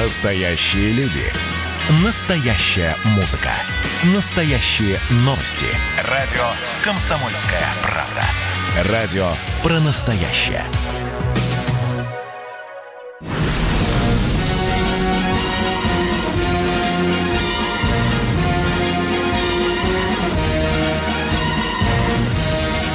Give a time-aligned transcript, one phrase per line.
[0.00, 1.24] Настоящие люди.
[2.04, 3.50] Настоящая музыка.
[4.14, 5.66] Настоящие новости.
[6.04, 6.44] Радио
[6.84, 8.92] «Комсомольская правда».
[8.92, 9.28] Радио
[9.60, 10.62] про настоящее.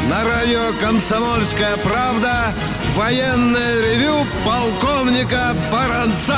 [0.07, 2.54] На радио «Комсомольская правда»
[2.95, 6.38] военное ревю полковника Баранца.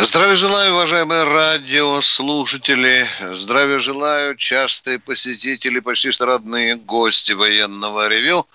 [0.00, 3.08] Здравия желаю, уважаемые радиослушатели.
[3.32, 8.46] Здравия желаю, частые посетители, почти что родные гости военного ревю.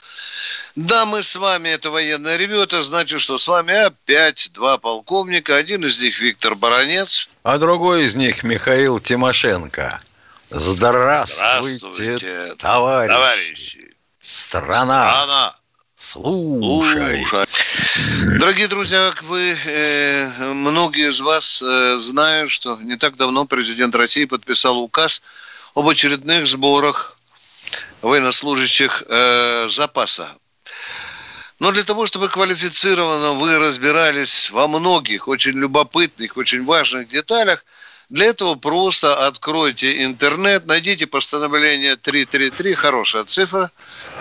[0.78, 5.58] Да, мы с вами, это военное ревю, это значит, что с вами опять два полковника.
[5.58, 7.28] Один из них Виктор Баранец.
[7.44, 10.00] А другой из них Михаил Тимошенко.
[10.50, 13.14] Здравствуйте, Здравствуйте, товарищи.
[13.14, 13.96] товарищи.
[14.22, 15.12] Страна.
[15.12, 15.56] Страна.
[16.04, 17.26] Слушай.
[18.38, 23.96] Дорогие друзья, как вы, э, многие из вас э, знают, что не так давно президент
[23.96, 25.22] России подписал указ
[25.76, 27.18] об очередных сборах
[28.02, 30.36] военнослужащих э, запаса.
[31.60, 37.64] Но для того, чтобы квалифицированно вы разбирались во многих очень любопытных, очень важных деталях,
[38.14, 43.72] для этого просто откройте интернет, найдите постановление 333, хорошая цифра,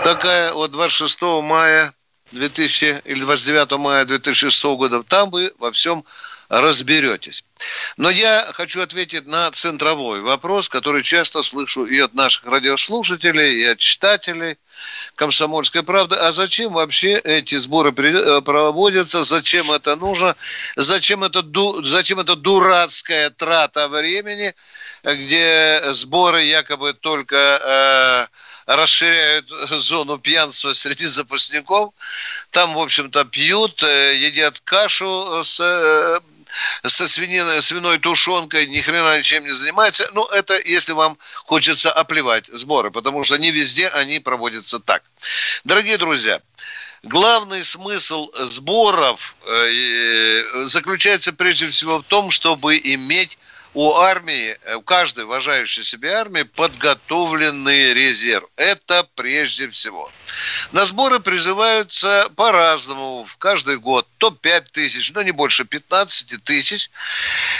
[0.03, 1.93] такая от 26 мая
[2.31, 5.03] 2000 или 29 мая 2006 года.
[5.03, 6.07] Там вы во всем
[6.53, 7.45] разберетесь.
[7.97, 13.65] Но я хочу ответить на центровой вопрос, который часто слышу и от наших радиослушателей, и
[13.65, 14.59] от читателей
[15.15, 16.17] «Комсомольской правды».
[16.17, 19.23] А зачем вообще эти сборы проводятся?
[19.23, 20.37] Зачем это нужно?
[20.77, 21.43] Зачем это,
[21.85, 24.55] зачем это дурацкая трата времени,
[25.03, 28.27] где сборы якобы только э,
[28.67, 31.95] расширяют зону пьянства среди запасников.
[32.51, 36.21] Там, в общем-то, пьют, э, едят кашу с э,
[36.85, 40.09] со свининой, свиной тушенкой, ни хрена ничем не занимается.
[40.13, 45.03] Ну, это если вам хочется оплевать сборы, потому что не везде они проводятся так.
[45.65, 46.41] Дорогие друзья,
[47.03, 49.35] главный смысл сборов
[50.65, 53.39] заключается прежде всего в том, чтобы иметь
[53.75, 58.45] у армии, у каждой уважающей себя армии подготовленный резерв.
[58.57, 60.11] Это прежде всего.
[60.73, 64.07] На сборы призываются по-разному в каждый год.
[64.19, 66.91] То 5 тысяч, но не больше 15 тысяч.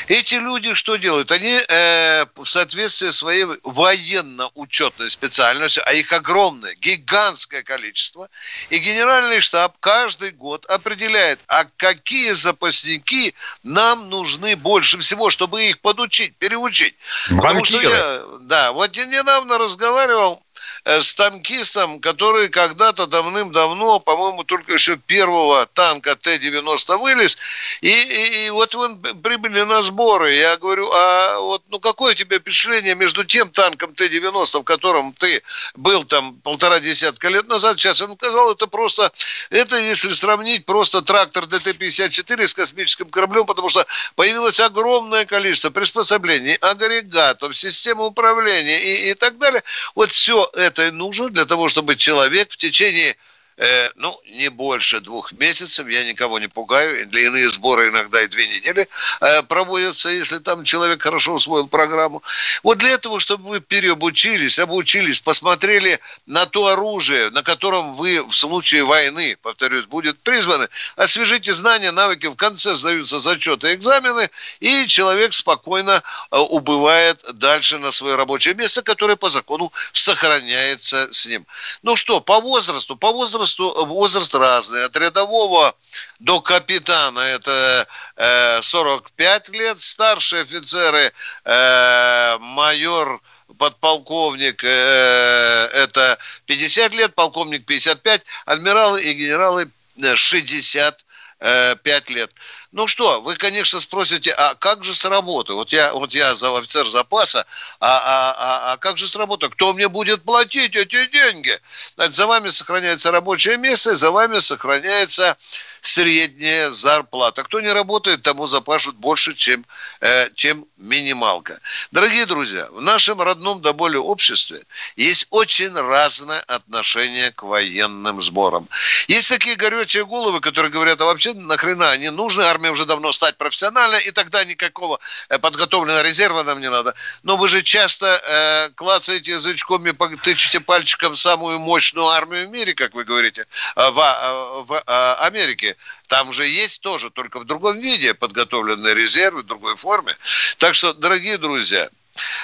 [0.09, 1.33] Эти люди что делают?
[1.33, 8.29] Они э, в соответствии своей военно-учетной специальностью, а их огромное, гигантское количество,
[8.71, 15.81] и генеральный штаб каждый год определяет, а какие запасники нам нужны больше всего, чтобы их
[15.81, 16.95] подучить учить, переучить.
[17.31, 20.42] Потому что я, да, вот я недавно разговаривал
[20.85, 27.39] с танкистом, который когда-то давным-давно, по-моему, только еще первого танка Т-90 вылез,
[27.81, 30.35] и, и, и вот он прибыли на сборы.
[30.35, 35.13] Я говорю, а вот ну какое у тебя впечатление между тем танком Т-90, в котором
[35.13, 35.43] ты
[35.77, 39.13] был там полтора десятка лет назад, сейчас он сказал, это просто,
[39.51, 46.55] это если сравнить просто трактор ДТ-54 с космическим кораблем, потому что появилось огромное количество приспособлений,
[46.55, 49.63] агрегатов, системы управления и, и так далее.
[49.95, 53.17] Вот все это это и нужно для того, чтобы человек в течение
[53.57, 58.49] э, ну, не больше двух месяцев, я никого не пугаю, длинные сборы иногда и две
[58.49, 58.89] недели
[59.21, 62.23] э, проводятся, если там человек хорошо усвоил программу.
[62.63, 68.35] Вот для этого, чтобы вы переобучились, обучились, посмотрели на то оружие, на котором вы в
[68.35, 74.31] случае войны, повторюсь, будет призваны, освежите знания, навыки, в конце сдаются зачеты, экзамены,
[74.61, 81.27] и человек спокойно э, убывает дальше на свое рабочее место, которое по закону сохраняется с
[81.27, 81.47] ним.
[81.83, 84.85] Ну что, по возрасту, по возрасту возрасту, возраст разный.
[84.85, 85.75] От рядового
[86.21, 87.87] до капитана это
[88.17, 91.13] э, 45 лет, старшие офицеры,
[91.45, 93.21] э, майор,
[93.59, 99.69] подполковник э, это 50 лет, полковник 55, адмиралы и генералы
[100.15, 101.05] 60
[101.41, 102.31] э, 5 лет.
[102.73, 105.55] Ну что, вы, конечно, спросите, а как же с работой?
[105.55, 107.45] Вот я, вот я за офицер запаса,
[107.81, 109.51] а, а, а, а как же с работой?
[109.51, 111.61] Кто мне будет платить эти деньги?
[111.97, 115.37] Значит, за вами сохраняется рабочее место, за вами сохраняется
[115.83, 117.43] средняя зарплата.
[117.43, 119.67] Кто не работает, тому запашут больше, чем,
[120.01, 121.61] э, чем минималка.
[121.91, 124.63] Дорогие друзья, в нашем родном до боли обществе
[124.97, 128.69] есть очень разное отношение к военным сборам.
[129.09, 133.37] Есть такие горячие головы, которые говорят, а вообще нахрена они нужны, армия уже давно стать
[133.37, 136.95] профессиональной, и тогда никакого э, подготовленного резерва нам не надо.
[137.25, 142.75] Но вы же часто э, клацаете язычком и тычете пальчиком самую мощную армию в мире,
[142.75, 145.77] как вы говорите, э, в, э, в, в Америке.
[146.09, 150.15] там же есть тоже, только в другом виде подготовленные резервы, в другой форме.
[150.59, 151.89] Так что, дорогие друзья,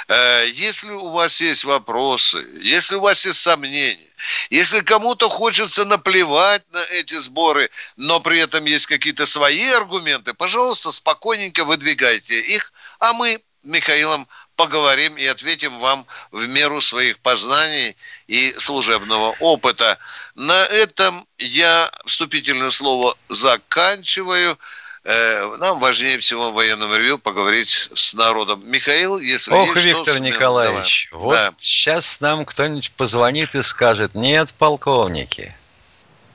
[0.09, 3.99] если у вас есть вопросы, если у вас есть сомнения,
[4.51, 10.91] если кому-то хочется наплевать на эти сборы, но при этом есть какие-то свои аргументы, пожалуйста,
[10.91, 14.27] спокойненько выдвигайте их, а мы Михаилом
[14.57, 19.99] поговорим и ответим вам в меру своих познаний и служебного опыта.
[20.35, 24.59] На этом я вступительное слово заканчиваю.
[25.11, 28.61] Э, нам важнее всего в военном ревю поговорить с народом.
[28.71, 31.25] Михаил, если Ох, есть Виктор что, Николаевич, давай.
[31.25, 31.55] вот Да.
[31.57, 35.57] сейчас нам кто-нибудь позвонит и скажет, нет, полковники,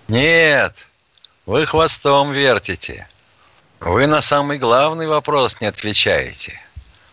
[0.07, 0.87] нет,
[1.45, 3.07] вы хвостом вертите,
[3.79, 6.59] вы на самый главный вопрос не отвечаете.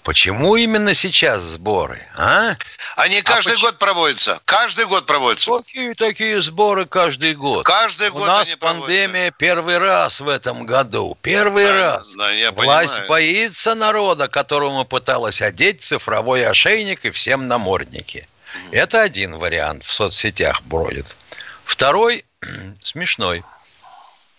[0.02, 2.56] Почему именно сейчас сборы, а?
[2.96, 4.40] Они каждый почему- год проводятся.
[4.46, 5.50] Каждый год проводятся.
[5.58, 7.66] Какие такие сборы каждый год?
[7.66, 8.86] Каждый У год нас они проводятся.
[8.86, 11.18] пандемия первый раз в этом году.
[11.20, 12.14] Первый Да, раз.
[12.16, 13.08] да, я Власть понимаю.
[13.08, 18.26] боится народа, которому пыталась одеть цифровой ошейник и всем намордники.
[18.72, 21.14] Это один вариант в соцсетях бродит.
[21.64, 22.24] Второй
[22.82, 23.44] смешной.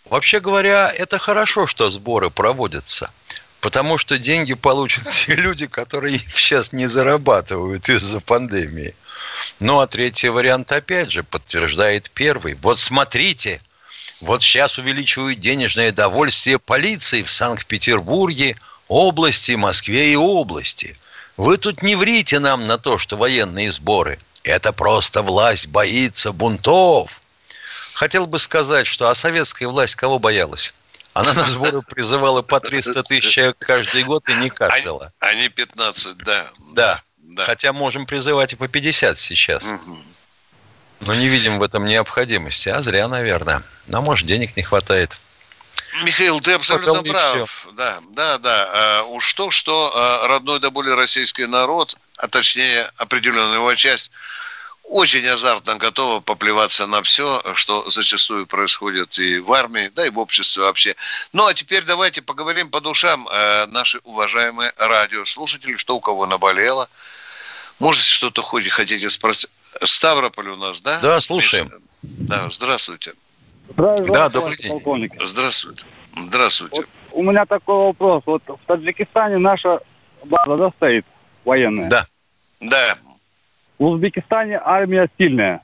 [0.05, 3.11] Вообще говоря, это хорошо, что сборы проводятся.
[3.61, 8.95] Потому что деньги получат те люди, которые их сейчас не зарабатывают из-за пандемии.
[9.59, 12.55] Ну, а третий вариант, опять же, подтверждает первый.
[12.55, 13.61] Вот смотрите,
[14.19, 20.97] вот сейчас увеличивают денежное довольствие полиции в Санкт-Петербурге, области, Москве и области.
[21.37, 24.19] Вы тут не врите нам на то, что военные сборы.
[24.43, 27.21] Это просто власть боится бунтов.
[27.93, 30.73] Хотел бы сказать, что а советская власть кого боялась?
[31.13, 35.11] Она на сборы призывала по 300 тысяч человек каждый год и не кашляла.
[35.19, 36.51] Они 15, да.
[36.73, 37.01] Да.
[37.17, 37.45] Да.
[37.45, 39.65] Хотя можем призывать и по 50 сейчас.
[41.01, 42.69] Но не видим в этом необходимости.
[42.69, 43.63] А зря, наверное.
[43.87, 45.17] Но, может, денег не хватает.
[46.03, 47.67] Михаил, ты абсолютно Пожалуй, прав.
[47.73, 48.69] Да, да, да.
[48.71, 54.11] А, уж то, что а, родной до боли российский народ, а точнее определенная его часть,
[54.83, 60.19] очень азартно готова поплеваться на все, что зачастую происходит и в армии, да и в
[60.19, 60.95] обществе вообще.
[61.33, 66.89] Ну, а теперь давайте поговорим по душам э, наши уважаемые радиослушатели, что у кого наболело.
[67.79, 69.49] Может, что-то хоть хотите спросить?
[69.83, 70.99] Ставрополь у нас, да?
[71.01, 71.71] Да, слушаем.
[72.01, 73.13] Да, здравствуйте.
[73.69, 74.71] Здравия Да, добрый день.
[74.71, 75.13] полковник.
[75.23, 75.83] Здравствуйте.
[76.17, 76.75] Здравствуйте.
[76.75, 78.23] Вот у меня такой вопрос.
[78.25, 79.79] Вот в Таджикистане наша
[80.25, 81.05] база да, стоит
[81.45, 81.89] военная.
[81.89, 82.05] Да.
[82.59, 82.95] Да.
[83.81, 85.59] В Узбекистане армия сильная.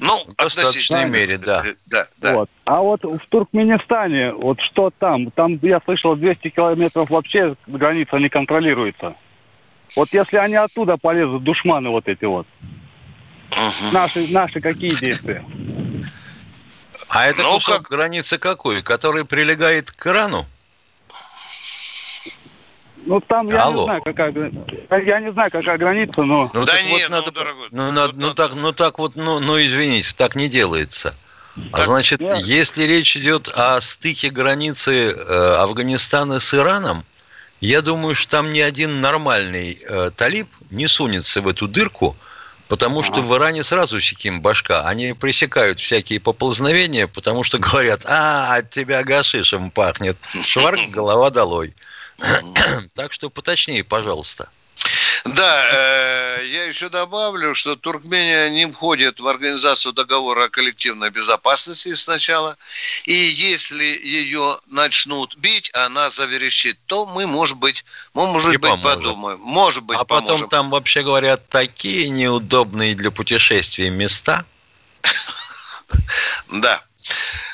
[0.00, 1.06] Ну, В достаточной относительно.
[1.06, 1.62] мере, да.
[1.86, 2.34] Да, да.
[2.34, 2.50] Вот.
[2.64, 5.30] А вот в Туркменистане, вот что там?
[5.30, 9.14] Там, я слышал, 200 километров вообще граница не контролируется.
[9.94, 12.48] Вот если они оттуда полезут, душманы вот эти вот,
[13.52, 13.92] Мгм.
[13.92, 15.44] наши, наши какие действия?
[17.10, 18.82] А это Ну, кусок как- границы какой?
[18.82, 20.46] Который прилегает к Ирану?
[23.10, 23.80] Ну там я Алло.
[23.80, 24.30] не знаю, какая
[25.04, 28.20] я не знаю, какая граница, но Да так не, ну, дорогой, ну, ну, надо- ну,
[28.28, 31.16] надо- так, ну так вот, ну, ну извините, так не делается.
[31.72, 32.38] А значит, нет.
[32.42, 37.04] если речь идет о стыке границы э, Афганистана с Ираном,
[37.60, 42.16] я думаю, что там ни один нормальный э, талиб не сунется в эту дырку,
[42.68, 43.22] потому что Ага.
[43.22, 44.82] в Иране сразу сиким башка.
[44.82, 50.16] Они пресекают всякие поползновения, потому что говорят, а, от тебя гашишем пахнет.
[50.44, 51.74] Шварк, голова долой.
[52.94, 54.48] Так что поточнее, пожалуйста.
[55.24, 61.92] Да, э, я еще добавлю, что Туркмения не входит в организацию договора о коллективной безопасности
[61.92, 62.56] сначала.
[63.04, 67.84] И если ее начнут бить, она заверещит, то мы, может быть,
[68.14, 68.82] мы, может И быть, поможет.
[68.82, 69.38] подумаем.
[69.40, 70.48] Может быть, а потом поможем.
[70.48, 74.44] там, вообще говоря, такие неудобные для путешествий места.
[76.48, 76.82] Да.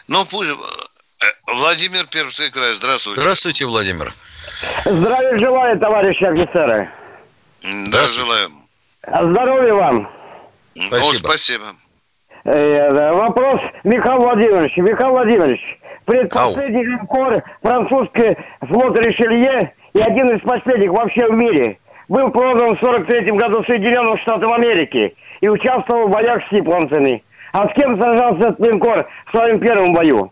[0.09, 0.51] Ну, пусть...
[0.51, 3.21] э, Владимир Пермский край, здравствуйте.
[3.21, 4.13] Здравствуйте, Владимир.
[4.85, 6.89] Здравия желаю, товарищи офицеры.
[7.93, 8.63] Да, желаем.
[9.07, 10.09] Здоровья вам.
[10.77, 11.29] О, Спасибо.
[11.29, 11.65] спасибо.
[12.45, 14.77] Э, да, вопрос Михаил Владимирович.
[14.77, 15.61] Михаил Владимирович,
[16.05, 18.37] предпоследний линкор французский
[18.69, 24.19] флот Ришелье и один из последних вообще в мире был продан в 43 году Соединенным
[24.19, 27.25] Штатам Америки и участвовал в боях с японцами.
[27.53, 30.31] А с кем сражался этот линкор в своем первом бою?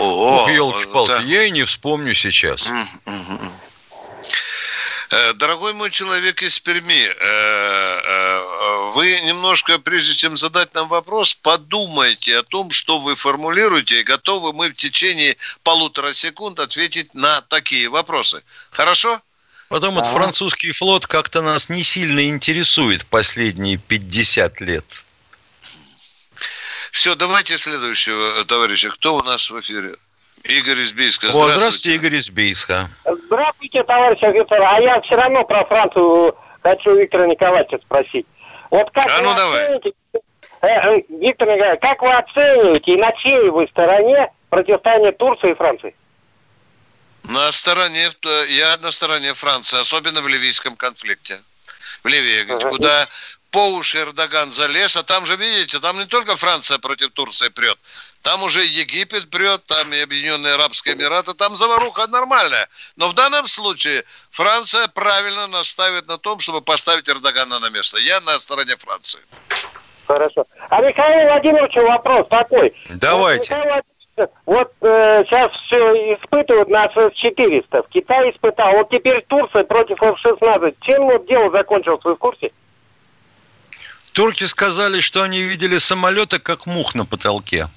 [0.00, 1.20] О, Ох, елки-палки, да.
[1.20, 2.66] я и не вспомню сейчас.
[5.10, 11.34] Э, Дорогой мой человек из Перми, э, э, вы немножко, прежде чем задать нам вопрос,
[11.34, 17.40] подумайте о том, что вы формулируете, и готовы мы в течение полутора секунд ответить на
[17.42, 18.42] такие вопросы.
[18.70, 19.20] Хорошо?
[19.68, 25.04] Потом вот французский флот как-то нас не сильно интересует последние 50 лет.
[26.92, 28.90] Все, давайте следующего товарища.
[28.90, 29.94] Кто у нас в эфире?
[30.44, 31.28] Игорь из Бийска.
[31.28, 31.58] О, здравствуйте.
[31.58, 32.88] здравствуйте, Игорь из Бийска.
[33.04, 34.62] Здравствуйте, товарищ офицер.
[34.62, 38.26] А я все равно про Францию хочу Виктора Николаевича спросить.
[38.70, 39.66] Вот как а ну давай.
[39.66, 39.92] Оцените,
[40.62, 45.54] э, э, Виктор Николаевич, как вы оцениваете и на чьей вы стороне противостояние Турции и
[45.54, 45.94] Франции?
[47.24, 48.08] На стороне,
[48.48, 51.40] я на стороне Франции, особенно в ливийском конфликте.
[52.02, 52.70] В Ливии, uh-huh.
[52.70, 53.06] куда
[53.50, 57.78] по уши Эрдоган залез, а там же, видите, там не только Франция против Турции прет,
[58.22, 62.68] там уже Египет прет, там и Объединенные Арабские Эмираты, там заваруха нормальная.
[62.96, 67.98] Но в данном случае Франция правильно наставит на том, чтобы поставить Эрдогана на место.
[67.98, 69.20] Я на стороне Франции.
[70.06, 70.44] Хорошо.
[70.68, 72.74] А Михаил Владимировичу вопрос такой.
[72.90, 73.84] Давайте.
[74.16, 77.86] Вот, вот э, сейчас все испытывают на С-400.
[77.86, 78.72] В Китае испытал.
[78.72, 80.76] Вот теперь Турция против F-16.
[80.82, 82.50] Чем вот дело закончилось, вы в курсе?
[84.20, 87.70] Турки сказали, что они видели самолеты, как мух на потолке.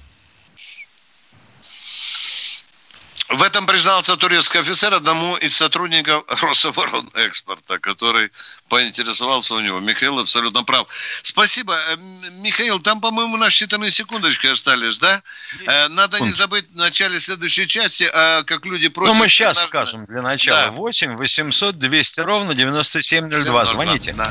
[3.30, 8.30] В этом признался турецкий офицер одному из сотрудников Рособоронэкспорта, который
[8.68, 9.80] поинтересовался у него.
[9.80, 10.86] Михаил абсолютно прав.
[11.22, 11.78] Спасибо.
[11.88, 11.96] Э,
[12.42, 15.22] Михаил, там, по-моему, на считанные секундочки остались, да?
[15.66, 19.14] Э, надо не забыть в начале следующей части, а как люди просят...
[19.14, 20.66] Ну, мы сейчас скажем для начала.
[20.66, 20.70] Да.
[20.72, 23.64] 8 800 200 ровно 9702.
[23.64, 24.12] Звоните.
[24.12, 24.30] Да.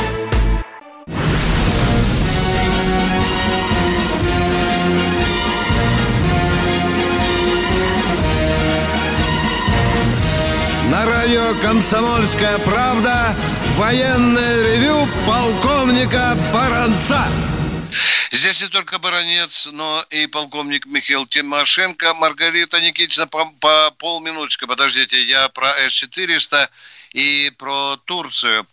[11.31, 13.33] Радио «Комсомольская правда»
[13.77, 17.25] военное ревю полковника Баранца.
[18.31, 22.13] Здесь не только Баранец, но и полковник Михаил Тимошенко.
[22.15, 26.67] Маргарита Никитична, по, по полминуточки, подождите, я про С-400
[27.13, 28.67] и про Турцию.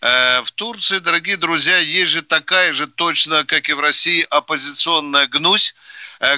[0.00, 5.26] Э, в Турции, дорогие друзья, есть же такая же точно, как и в России, оппозиционная
[5.26, 5.74] гнусь,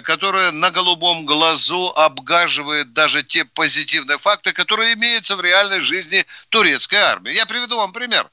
[0.02, 6.96] которая на голубом глазу обгаживает даже те позитивные факты, которые имеются в реальной жизни турецкой
[6.96, 7.32] армии.
[7.32, 8.28] Я приведу вам пример.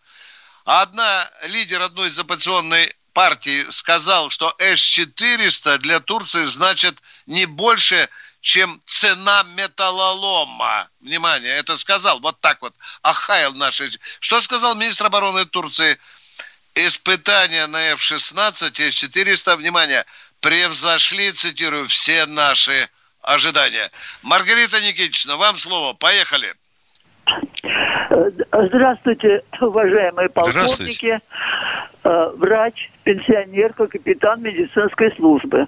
[0.65, 8.09] Одна лидер одной из оппозиционной партии сказал, что С-400 для Турции значит не больше,
[8.41, 10.89] чем цена металлолома.
[10.99, 12.75] Внимание, это сказал вот так вот.
[13.01, 13.89] Ахаял наши.
[14.19, 15.97] Что сказал министр обороны Турции?
[16.75, 20.05] Испытания на F-16 и С-400, внимание,
[20.43, 22.89] превзошли, цитирую, все наши
[23.21, 23.89] ожидания.
[24.21, 25.93] Маргарита Никитична, вам слово.
[25.93, 26.53] Поехали.
[28.51, 31.19] Здравствуйте, уважаемые полковники,
[32.03, 35.67] э, врач, пенсионерка, капитан медицинской службы.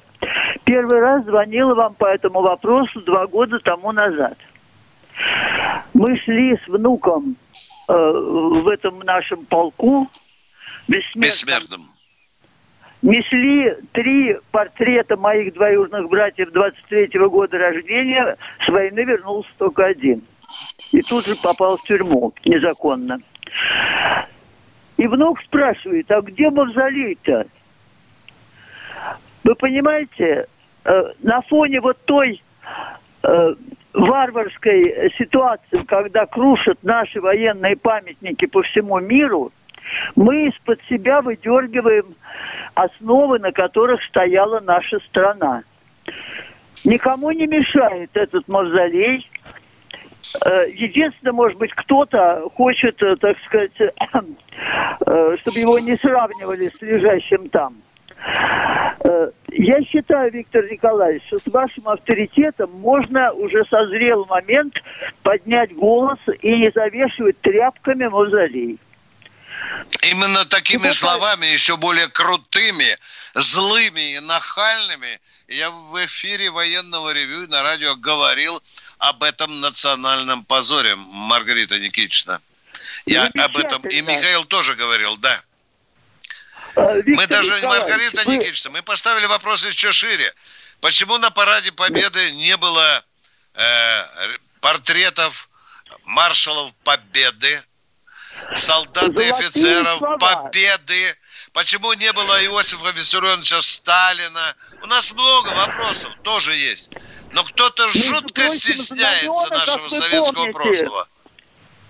[0.65, 4.37] Первый раз звонила вам по этому вопросу два года тому назад.
[5.93, 7.37] Мы шли с внуком
[7.87, 10.11] э, в этом нашем полку
[10.87, 11.21] бессмертном.
[11.21, 11.94] бессмертном
[13.05, 18.35] несли три портрета моих двоюродных братьев 23-го года рождения.
[18.65, 20.23] С войны вернулся только один.
[20.91, 23.19] И тут же попал в тюрьму незаконно.
[24.97, 27.45] И внук спрашивает, а где мавзолей-то?
[29.43, 30.47] Вы понимаете,
[30.85, 32.41] э, на фоне вот той
[33.23, 33.55] э,
[33.93, 39.51] варварской ситуации, когда крушат наши военные памятники по всему миру,
[40.15, 42.15] мы из-под себя выдергиваем
[42.75, 45.63] основы, на которых стояла наша страна.
[46.83, 49.27] Никому не мешает этот мавзолей.
[50.45, 53.89] Э, единственное, может быть, кто-то хочет, э, так сказать, э,
[55.37, 57.75] чтобы его не сравнивали с лежащим там.
[59.51, 64.81] Я считаю, Виктор Николаевич, что с вашим авторитетом можно уже созрел момент
[65.21, 68.79] поднять голос и не завешивать тряпками мавзолей.
[70.01, 72.97] Именно такими словами, еще более крутыми,
[73.33, 78.61] злыми и нахальными, я в эфире военного ревю на радио говорил
[78.97, 82.41] об этом национальном позоре, Маргарита Никитична.
[83.05, 85.41] Я об этом, и Михаил тоже говорил, да.
[86.75, 88.37] А, Виктор мы даже, Маргарита вы...
[88.37, 90.33] Никитична, мы поставили вопрос еще шире.
[90.81, 93.03] Почему на параде Победы не было
[93.53, 95.49] э, портретов
[96.03, 97.63] маршалов Победы,
[98.55, 100.17] солдат и офицеров, слова.
[100.17, 101.15] победы.
[101.53, 104.55] Почему не было Иосифа Виссарионовича Сталина?
[104.83, 106.91] У нас много вопросов тоже есть.
[107.31, 111.07] Но кто-то жутко стесняется нашего советского прошлого.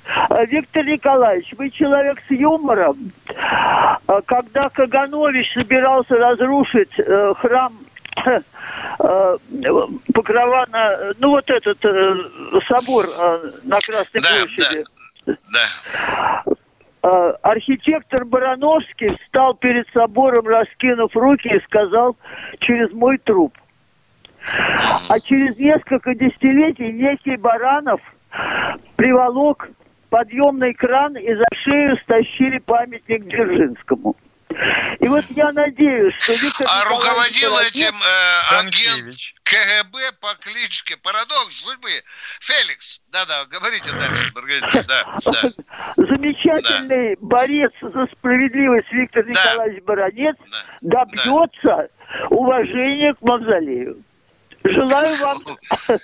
[0.08, 3.12] А, Виктор Николаевич, вы человек с юмором.
[3.36, 7.78] А, Когда Каганович собирался разрушить э, храм
[8.26, 9.38] э,
[10.14, 12.16] Покрова на, ну вот этот э,
[12.68, 13.08] собор
[13.64, 14.84] на Красной Да, площади.
[14.84, 14.95] Да.
[17.02, 22.18] А, архитектор Барановский встал перед собором, раскинув руки и сказал
[22.60, 23.56] через мой труп.
[25.08, 28.02] А через несколько десятилетий некий Баранов
[28.96, 29.70] приволок
[30.10, 34.16] подъемный кран и за шею стащили памятник Дзержинскому.
[35.00, 39.16] И вот я надеюсь, что Виктор А Николаевич руководил Соловьев- этим э, агент.
[39.44, 41.90] КГБ по кличке Парадокс судьбы
[42.40, 43.02] Феликс.
[43.12, 44.84] Да-да, говорите дальше, Маргарита.
[44.88, 45.94] Да, да.
[45.98, 49.30] замечательный борец за справедливость Виктор Да.
[49.30, 50.36] Николаевич Баранец
[50.82, 51.06] Да.
[51.06, 51.90] добьется
[52.30, 54.04] уважения к мавзолею.
[54.64, 55.38] Желаю вам
[55.88, 56.00] с,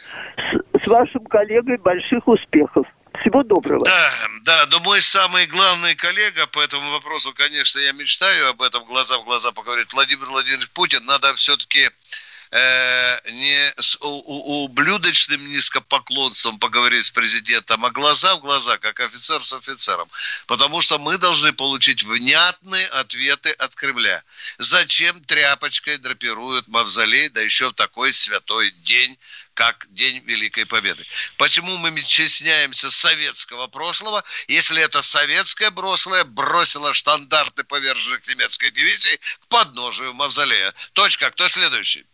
[0.83, 2.85] с вашим коллегой больших успехов.
[3.21, 3.85] Всего доброго.
[3.85, 8.83] Да, да, но мой самый главный коллега по этому вопросу, конечно, я мечтаю об этом
[8.85, 9.93] глаза в глаза поговорить.
[9.93, 11.89] Владимир Владимирович Путин, надо все-таки
[12.51, 19.41] не с у- у- ублюдочным низкопоклонством поговорить с президентом, а глаза в глаза, как офицер
[19.41, 20.09] с офицером.
[20.47, 24.21] Потому что мы должны получить внятные ответы от Кремля.
[24.57, 29.17] Зачем тряпочкой драпируют мавзолей, да еще в такой святой день,
[29.61, 31.03] как День Великой Победы.
[31.37, 39.47] Почему мы стесняемся советского прошлого, если это советское прошлое бросило штандарты поверженных немецкой дивизии к
[39.49, 40.73] подножию мавзолея?
[40.93, 41.29] Точка.
[41.29, 42.07] Кто следующий?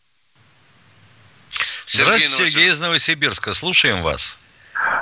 [1.86, 2.52] Здравствуйте, Новосибирск.
[2.52, 3.54] Сергей из Новосибирска.
[3.54, 4.38] Слушаем вас.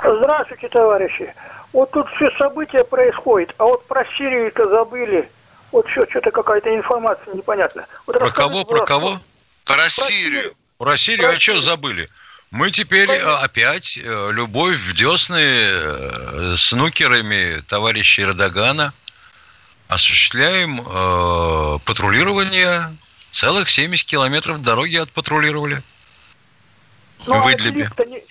[0.04, 1.34] Здравствуйте, товарищи.
[1.72, 5.28] Вот тут все события происходят, а вот про Сирию-то забыли.
[5.72, 7.88] Вот что, что-то какая-то информация непонятная.
[8.06, 9.20] Вот Про кого, про кого?
[9.64, 10.54] Про Сирию.
[10.78, 12.08] Про Сирию, а что забыли?
[12.56, 18.94] Мы теперь э, опять э, любовь в десны э, с нукерами товарища Эрдогана
[19.88, 22.96] осуществляем э, патрулирование.
[23.30, 25.82] Целых 70 километров дороги отпатрулировали.
[27.26, 27.82] Ну, в а Идлибе.
[27.82, 28.24] Идлиб-то не-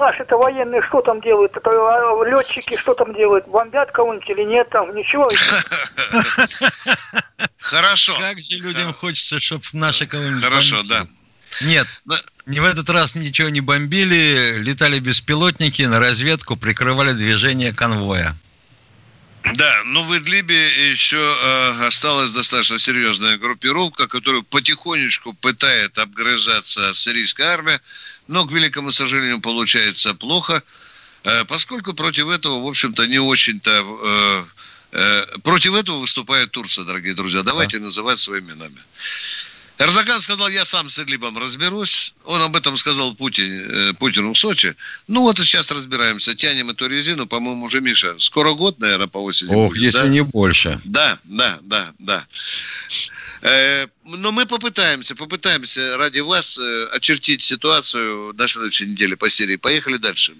[0.00, 1.56] Наши-то военные что там делают?
[1.56, 3.46] Это, а, летчики что там делают?
[3.46, 4.92] Бомбят кого-нибудь или нет там?
[4.96, 5.28] Ничего.
[7.58, 8.18] Хорошо.
[8.18, 11.06] Как же людям хочется, чтобы наши кого-нибудь Хорошо, да.
[11.62, 12.20] Нет, Да.
[12.46, 18.36] не в этот раз ничего не бомбили, летали беспилотники на разведку, прикрывали движение конвоя.
[19.54, 27.46] Да, но в Идлибе еще э, осталась достаточно серьезная группировка, которая потихонечку пытает обгрызаться сирийская
[27.48, 27.80] армия,
[28.28, 30.62] но, к великому сожалению, получается плохо,
[31.24, 33.70] э, поскольку против этого, в общем-то, не очень-то...
[33.72, 34.44] э,
[34.92, 37.42] э, против этого выступает Турция, дорогие друзья.
[37.42, 38.80] Давайте называть своими именами.
[39.80, 42.12] Эрдоган сказал, я сам с Идлибом разберусь.
[42.26, 44.74] Он об этом сказал Путин, э, Путину в Сочи.
[45.08, 46.34] Ну вот и сейчас разбираемся.
[46.34, 50.08] Тянем эту резину, по-моему, уже, Миша, скоро год, наверное, по осени Ох, будет, если да?
[50.08, 50.78] не больше.
[50.84, 52.26] Да, да, да, да.
[53.40, 59.56] Э, но мы попытаемся, попытаемся ради вас э, очертить ситуацию на следующей неделе по Сирии.
[59.56, 60.34] Поехали дальше.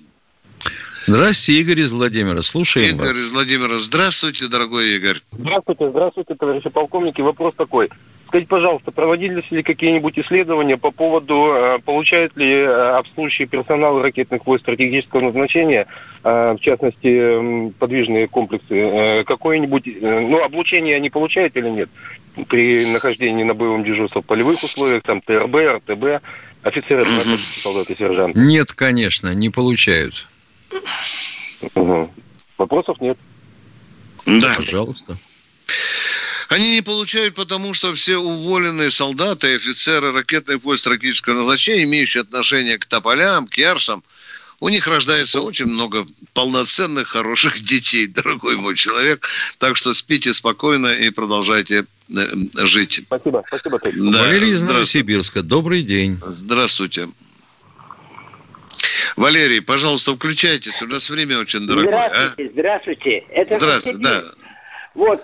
[1.07, 2.43] Здравствуйте, Игорь из Владимира.
[2.43, 3.17] Слушаем Игорь вас.
[3.17, 5.23] из Владимира, здравствуйте, дорогой Игорь.
[5.33, 7.23] Здравствуйте, здравствуйте, товарищи полковники.
[7.23, 7.89] Вопрос такой.
[8.31, 14.47] Скажите, пожалуйста, проводились ли какие-нибудь исследования по поводу, э, получает ли э, обслуживающий персонал ракетных
[14.47, 15.89] войск стратегического назначения,
[16.23, 21.91] э, в частности, подвижные комплексы, какое-нибудь, ну, облучение они получают или нет
[22.47, 25.57] при нахождении на боевом дежурстве в полевых условиях, там, ТРБ,
[25.89, 26.23] РТБ,
[26.63, 28.39] офицеры, солдаты, сержанты?
[28.39, 30.29] Нет, конечно, не получают.
[31.75, 32.09] Мгм.
[32.59, 33.19] Вопросов нет.
[34.25, 34.55] Да.
[34.55, 35.17] Пожалуйста.
[36.51, 42.23] Они не получают, потому что все уволенные солдаты и офицеры ракетных войск стратегического назначения, имеющие
[42.23, 44.03] отношение к тополям, к ярсам,
[44.59, 49.29] у них рождается очень много полноценных, хороших детей, дорогой мой человек.
[49.59, 52.21] Так что спите спокойно и продолжайте э,
[52.67, 53.03] жить.
[53.07, 53.81] Спасибо, спасибо.
[53.85, 54.63] Да, Валерий из.
[54.63, 55.43] Новосибирска.
[55.45, 56.19] Добрый день.
[56.21, 57.11] Здравствуйте.
[59.15, 60.83] Валерий, пожалуйста, включайтесь.
[60.83, 62.07] У нас время очень дорогое.
[62.07, 62.09] а?
[62.09, 63.19] Здравствуйте, здравствуйте.
[63.31, 64.25] Это Здравствуйте, да.
[64.95, 65.23] Вот,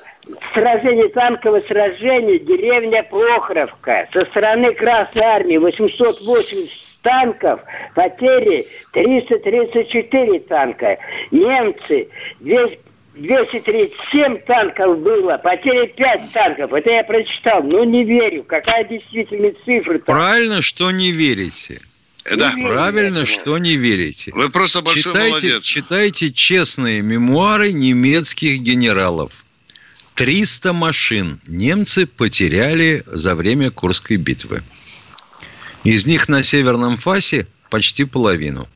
[0.53, 4.09] сражение, танковое сражение, деревня Прохоровка.
[4.13, 7.61] Со стороны Красной Армии 880 танков,
[7.95, 10.99] потери 334 танка.
[11.31, 12.09] Немцы
[12.41, 12.81] 200
[13.17, 16.73] 237 танков было, потери 5 танков.
[16.75, 17.63] Это я прочитал.
[17.63, 18.45] Ну, не верю.
[18.45, 21.81] Какая действительно цифра Правильно, что не верите.
[22.37, 22.53] Да.
[22.63, 24.33] Правильно, что не верите.
[24.35, 25.63] Вы просто большой читайте, молодец.
[25.63, 29.46] читайте честные мемуары немецких генералов.
[30.17, 34.63] 300 машин немцы потеряли за время Курской битвы.
[35.85, 38.67] Из них на Северном фасе почти половину.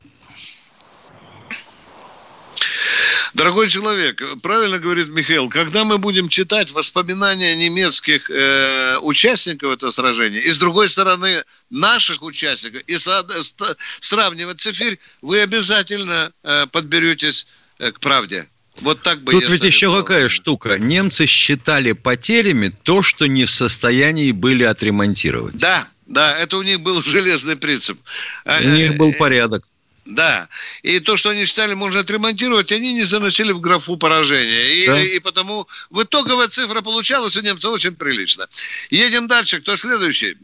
[3.33, 10.39] Дорогой человек, правильно говорит Михаил, когда мы будем читать воспоминания немецких э, участников этого сражения,
[10.39, 17.47] и с другой стороны наших участников, и со, ст, сравнивать цифр, вы обязательно э, подберетесь
[17.79, 18.47] э, к правде.
[18.81, 20.79] Вот так бы Тут ведь еще какая штука.
[20.79, 25.55] Немцы считали потерями то, что не в состоянии были отремонтировать.
[25.55, 27.99] Да, да, это у них был железный принцип.
[28.45, 29.63] У них был порядок.
[30.05, 30.47] Да.
[30.81, 34.83] И то, что они считали, можно отремонтировать, они не заносили в графу поражения.
[34.83, 35.01] И, да.
[35.01, 38.47] и потому в итоговая цифра получалась у немцев очень прилично.
[38.89, 39.61] Едем дальше.
[39.61, 40.37] Кто следующий?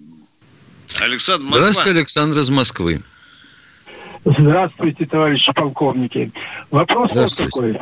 [0.99, 1.59] Александр Москва.
[1.59, 3.01] Здравствуйте, Александр из Москвы.
[4.25, 6.31] Здравствуйте, товарищи полковники.
[6.69, 7.79] Вопрос вот такой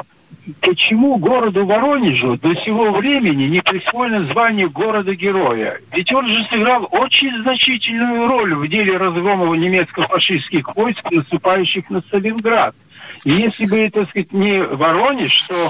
[0.61, 5.79] почему городу Воронежу до сего времени не присвоено звание города-героя?
[5.91, 12.75] Ведь он же сыграл очень значительную роль в деле разгрома немецко-фашистских войск, наступающих на Сталинград.
[13.23, 15.69] И если бы, так сказать, не Воронеж, то...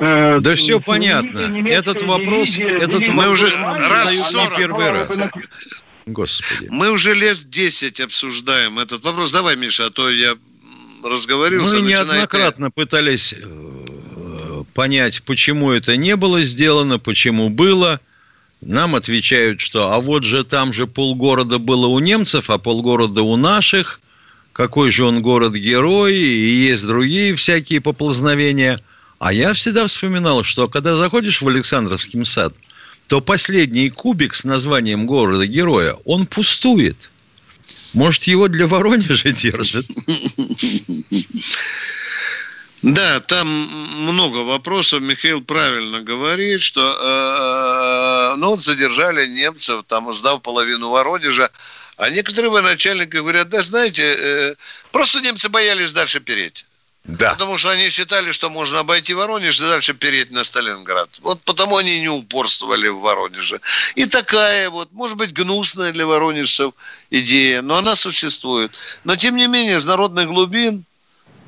[0.00, 1.38] Э, да все понятно.
[1.68, 2.58] Этот вопрос...
[2.58, 5.32] Этот мы уже раз 40 первый раз.
[6.06, 6.68] Господи.
[6.70, 9.32] Мы уже лет 10 обсуждаем этот вопрос.
[9.32, 10.34] Давай, Миша, а то я
[11.04, 11.76] разговорился.
[11.76, 13.79] Мы неоднократно пытались э,
[14.74, 18.00] понять, почему это не было сделано, почему было.
[18.60, 23.36] Нам отвечают, что а вот же там же полгорода было у немцев, а полгорода у
[23.36, 24.00] наших.
[24.52, 28.78] Какой же он город-герой, и есть другие всякие поползновения.
[29.18, 32.54] А я всегда вспоминал, что когда заходишь в Александровский сад,
[33.06, 37.10] то последний кубик с названием города-героя, он пустует.
[37.92, 39.86] Может, его для Воронежа держат?
[42.82, 45.02] Да, там много вопросов.
[45.02, 51.50] Михаил правильно говорит, что э, ну, вот задержали немцев, там, сдав половину Воронежа.
[51.98, 54.54] А некоторые военачальники говорят, да знаете, э,
[54.92, 56.64] просто немцы боялись дальше переть.
[57.04, 57.32] Да.
[57.32, 61.10] Потому что они считали, что можно обойти Воронеж и дальше переть на Сталинград.
[61.20, 63.60] Вот потому они не упорствовали в Воронеже.
[63.94, 66.72] И такая вот, может быть, гнусная для воронежцев
[67.10, 68.72] идея, но она существует.
[69.04, 70.84] Но, тем не менее, из народных глубин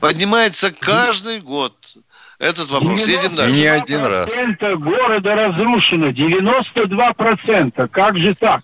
[0.03, 1.75] поднимается каждый год.
[2.41, 3.07] Этот вопрос.
[3.07, 3.61] Едем дальше.
[3.61, 4.29] Не один раз.
[4.77, 6.09] города разрушено.
[6.09, 7.89] 92%.
[7.89, 8.63] Как же так?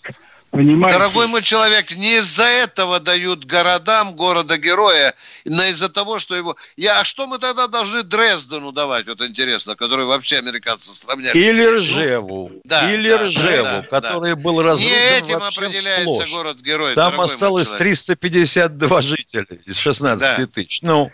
[0.51, 0.97] Понимаете?
[0.97, 6.57] Дорогой мой человек, не из-за этого дают городам города-героя, но из-за того, что его...
[6.77, 11.37] Я, а что мы тогда должны Дрездену давать, вот интересно, который вообще американцы сравняли?
[11.37, 12.51] Или Ржеву.
[12.65, 14.41] Да, Или да, Ржеву, да, который да.
[14.41, 16.95] был разрушен Не этим определяется город-герой.
[16.95, 20.47] Там осталось 352 жителя из 16 да.
[20.47, 20.81] тысяч.
[20.83, 21.11] Ну...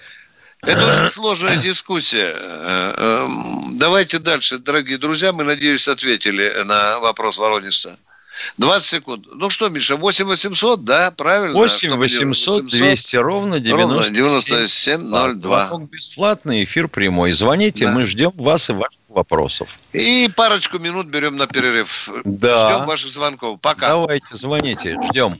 [0.63, 2.33] Это очень сложная дискуссия.
[2.35, 3.29] Э, э,
[3.73, 5.33] давайте дальше, дорогие друзья.
[5.33, 7.99] Мы, надеюсь, ответили на вопрос Воронежца.
[8.59, 9.27] 20 секунд.
[9.33, 11.55] Ну что, Миша, 8 800, да, правильно?
[11.55, 15.81] 8 800 200 ровно 9702.
[15.91, 17.33] Бесплатный эфир прямой.
[17.33, 17.93] Звоните, да.
[17.93, 19.69] мы ждем вас и ваших вопросов.
[19.93, 22.09] И парочку минут берем на перерыв.
[22.25, 22.57] Да.
[22.57, 23.61] Ждем ваших звонков.
[23.61, 23.89] Пока.
[23.89, 25.37] Давайте, звоните, ждем.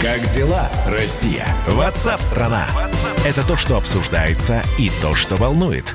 [0.00, 1.46] Как дела, Россия?
[1.66, 2.66] Ватсап-страна!
[3.26, 5.94] Это то, что обсуждается и то, что волнует.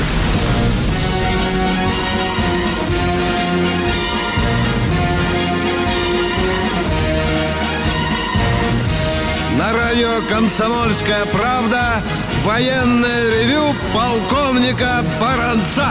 [10.01, 12.01] Радио «Комсомольская правда»
[12.43, 15.89] военное ревю полковника Баранца.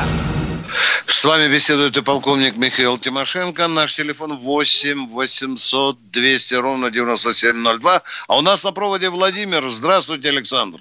[1.07, 3.69] С вами беседует и полковник Михаил Тимошенко.
[3.69, 8.03] Наш телефон 8 800 200 ровно 9702.
[8.27, 9.69] А у нас на проводе Владимир.
[9.69, 10.81] Здравствуйте, Александр.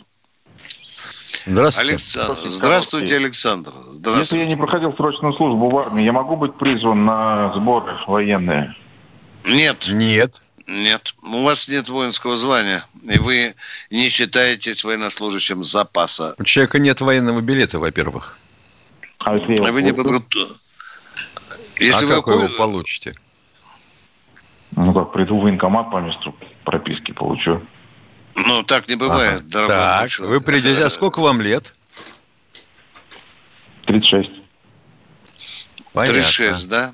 [1.46, 1.92] Здравствуйте.
[1.92, 2.50] Александр.
[2.50, 3.72] Здравствуйте, Александр.
[3.94, 4.20] Здравствуйте.
[4.20, 8.76] Если я не проходил срочную службу в армии, я могу быть призван на сборы военные?
[9.46, 9.88] Нет.
[9.90, 10.42] Нет.
[10.70, 13.56] Нет, у вас нет воинского звания, и вы
[13.90, 16.36] не считаетесь военнослужащим запаса.
[16.38, 18.38] У человека нет военного билета, во-первых.
[19.18, 20.58] А если я вы не подготов...
[21.80, 23.16] Если а вы как вы его получите?
[24.76, 27.66] Ну как, приду в военкомат по месту прописки получу.
[28.36, 29.50] Ну, так не бывает, ага.
[29.50, 30.40] дорогой Так, человек.
[30.40, 30.86] вы придете.
[30.86, 31.74] А сколько вам лет?
[33.88, 34.30] 36.
[35.94, 36.14] Понятно.
[36.14, 36.94] 36, да?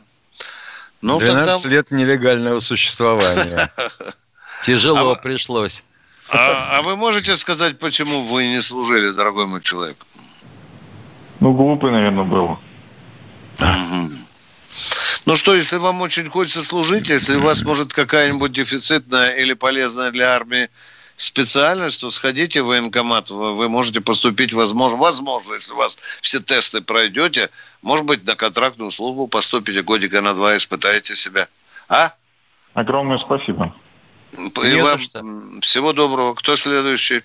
[1.06, 1.76] Ну, 12 тогда...
[1.76, 3.72] лет нелегального существования.
[4.64, 5.84] Тяжело а, пришлось.
[6.32, 9.98] А, а вы можете сказать, почему вы не служили, дорогой мой человек?
[11.40, 12.58] Ну, глупый, наверное, был.
[15.28, 20.10] Ну что, если вам очень хочется служить, если у вас может какая-нибудь дефицитная или полезная
[20.10, 20.70] для армии
[21.18, 26.82] специальность, то сходите в военкомат, вы можете поступить, возможно, возможно, если у вас все тесты
[26.82, 27.50] пройдете,
[27.82, 31.48] может быть, на контрактную службу поступите годика на два, испытаете себя.
[31.88, 32.14] А?
[32.74, 33.74] Огромное спасибо.
[34.34, 36.34] И вам м, всего доброго.
[36.34, 37.22] Кто следующий?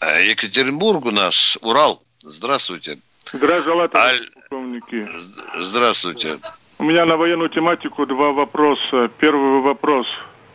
[0.00, 2.00] А, Екатеринбург у нас, Урал.
[2.20, 2.98] Здравствуйте.
[3.32, 5.08] Желаю, Аль- полковники.
[5.58, 6.38] Здравствуйте.
[6.78, 9.10] У меня на военную тематику два вопроса.
[9.18, 10.06] Первый вопрос.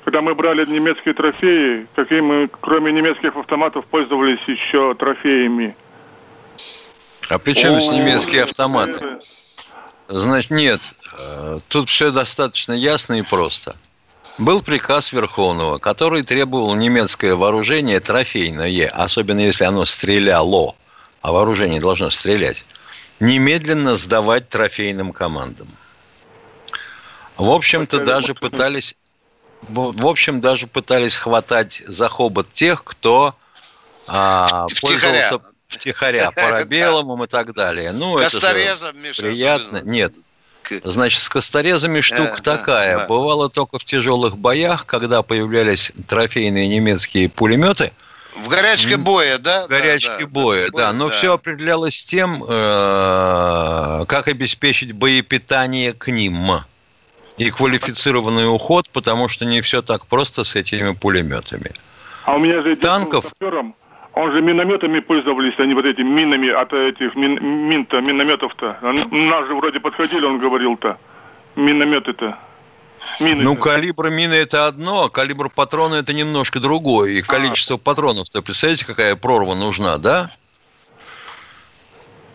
[0.03, 5.75] Когда мы брали немецкие трофеи, какие мы, кроме немецких автоматов, пользовались еще трофеями?
[7.29, 9.19] А при чем здесь немецкие автоматы?
[10.09, 10.81] Значит, нет.
[11.17, 13.75] Э, Тут все достаточно ясно и просто.
[14.37, 20.75] Был приказ Верховного, который требовал немецкое вооружение трофейное, особенно если оно стреляло,
[21.21, 22.65] а вооружение должно стрелять,
[23.19, 25.67] немедленно сдавать трофейным командам.
[27.37, 28.95] В общем-то, даже пытались,
[29.69, 33.35] в общем, даже пытались хватать за хобот тех, кто
[34.07, 34.99] а, Втихаря.
[34.99, 37.91] пользовался втихаря парабеллумом и так далее.
[37.91, 39.81] Ну, это Косторезом, Миша, приятно.
[39.83, 40.13] Нет.
[40.83, 42.97] Значит, с косторезами штука Э, да, такая.
[42.99, 43.07] да.
[43.07, 47.91] Бывало только в тяжелых боях, когда появлялись трофейные немецкие пулеметы.
[48.37, 49.65] В горячке боя, да?
[49.65, 50.93] В горячке боя, да.
[50.93, 51.15] Но да.
[51.15, 56.61] все определялось тем, э, как обеспечить боепитание к ним
[57.37, 61.71] и квалифицированный уход, потому что не все так просто с этими пулеметами.
[62.25, 63.25] А у меня же Танков?
[63.25, 63.75] сапером.
[64.13, 68.77] Он же минометами пользовались, а не вот этими минами от этих мин, мин-то, минометов-то.
[68.81, 70.97] А Нас же вроде подходили, он говорил-то.
[71.55, 72.37] Минометы-то.
[73.19, 73.43] Мины.
[73.43, 77.11] Ну, калибр мины это одно, а калибр патрона это немножко другое.
[77.11, 80.29] И количество патронов-то, представляете, какая прорва нужна, да?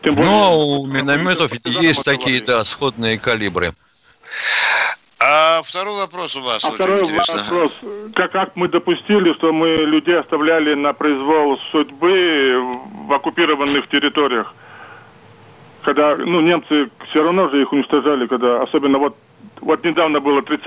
[0.02, 3.72] Но у минометов есть такие, да, сходные калибры.
[5.20, 7.42] А второй вопрос у вас А очень второй интересно.
[7.42, 7.72] вопрос.
[8.14, 12.60] Как, как мы допустили, что мы людей оставляли на произвол судьбы
[13.06, 14.54] в оккупированных территориях?
[15.82, 19.16] Когда, ну, немцы все равно же их уничтожали, когда, особенно вот,
[19.60, 20.66] вот недавно было 30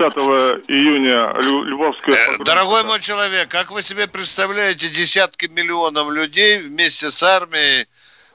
[0.68, 2.14] июня Львовская...
[2.14, 7.86] Э, Дорогой мой человек, как вы себе представляете десятки миллионов людей вместе с армией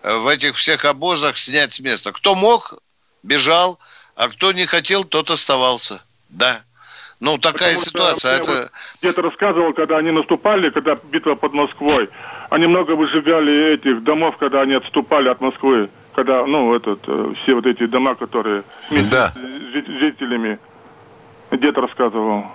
[0.01, 2.11] э, в этих всех обозах снять с места?
[2.11, 2.75] Кто мог,
[3.21, 3.77] бежал,
[4.15, 6.01] а кто не хотел, тот оставался.
[6.29, 6.61] Да.
[7.19, 8.31] Ну, такая Потому что ситуация.
[8.33, 8.51] я Это...
[8.51, 12.09] вот где-то рассказывал, когда они наступали, когда битва под Москвой,
[12.51, 15.89] они много выжигали этих домов, когда они отступали от Москвы.
[16.13, 19.31] Когда, ну, этот, э, все вот эти дома, которые вместе Да.
[19.31, 19.37] с
[19.73, 20.59] жи- жителями.
[21.51, 22.45] Где-то рассказывал.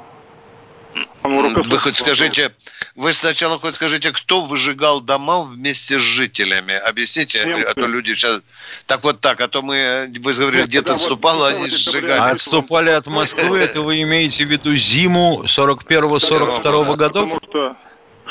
[1.23, 2.53] Вы хоть скажите,
[2.97, 6.75] вы сначала хоть скажите, кто выжигал дома вместе с жителями?
[6.75, 7.63] Объясните, Немцы.
[7.63, 8.43] а то люди сейчас...
[8.87, 12.21] Так вот так, а то мы, э, вы говорили, где-то вот отступало, 10 они сжигали.
[12.21, 17.41] А отступали от Москвы, это вы имеете в виду зиму 41-42 годов?
[17.41, 17.77] Потому что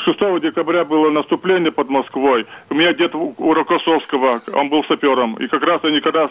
[0.04, 2.46] 6 декабря было наступление под Москвой.
[2.70, 5.36] У меня дед у Рокоссовского, он был сапером.
[5.36, 6.28] И как раз они, когда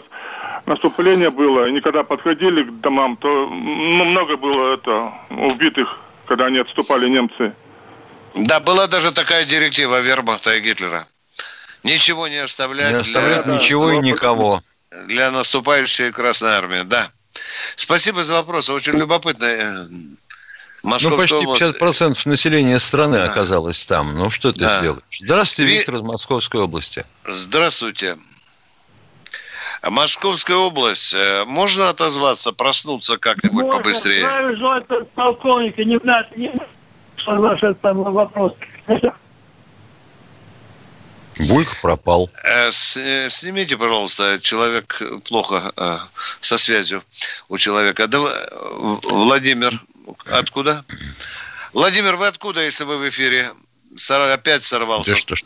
[0.66, 5.98] наступление было, они когда подходили к домам, то ну, много было это убитых,
[6.32, 7.52] когда они отступали, немцы.
[8.34, 11.04] Да, была даже такая директива Вермахта и Гитлера.
[11.82, 14.62] Ничего не оставлять, Не оставлять для, ничего и никого.
[15.08, 16.82] для наступающей Красной Армии.
[16.84, 17.10] Да.
[17.76, 18.70] Спасибо за вопрос.
[18.70, 19.44] Очень любопытно.
[19.44, 19.74] Э,
[20.84, 21.62] Ну, Московская почти область.
[21.62, 24.16] 50% населения страны оказалось там.
[24.18, 24.78] Ну, что ты Да.
[24.78, 25.02] сделаешь?
[25.20, 27.04] Здравствуйте, Ви- Виктор из Московской области.
[27.28, 28.16] Здравствуйте.
[29.82, 31.12] Московская область.
[31.14, 34.20] Э, Можно отозваться, проснуться как-нибудь побыстрее?
[34.20, 36.52] Здравия желаю, товарищ полковник, не надо, не
[37.62, 38.52] этот самый вопрос.
[41.48, 42.30] Бульк пропал.
[42.44, 45.98] Э, с- э, Снимите, пожалуйста, человек плохо э,
[46.40, 47.02] со связью
[47.48, 48.06] у человека.
[48.06, 48.18] Да,
[49.02, 49.80] Владимир,
[50.30, 50.84] откуда?
[51.72, 53.52] Владимир, вы откуда, если вы в эфире?
[54.08, 55.10] Опять сорвался.
[55.12, 55.44] Да что ж.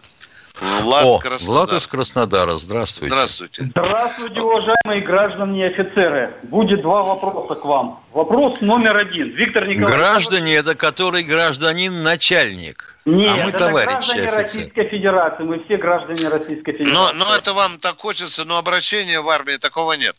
[0.60, 1.66] Влад, О, Краснодар.
[1.66, 2.52] Влад из Краснодара.
[2.52, 3.14] Здравствуйте.
[3.14, 3.62] Здравствуйте.
[3.64, 6.34] Здравствуйте, уважаемые граждане и офицеры.
[6.44, 8.00] Будет два вопроса к вам.
[8.12, 9.28] Вопрос номер один.
[9.34, 9.96] Виктор Николаевич.
[9.98, 12.96] Граждане, это который гражданин-начальник.
[13.04, 14.36] Нет, а мы это товарищи граждане офицеры.
[14.42, 15.42] Российской Федерации.
[15.44, 16.92] Мы все граждане Российской Федерации.
[16.92, 20.16] Но, но это вам так хочется, но обращения в армии такого нет.